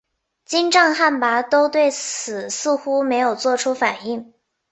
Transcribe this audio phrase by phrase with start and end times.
[0.45, 4.33] 金帐汗拔都对此似乎没有作出反应。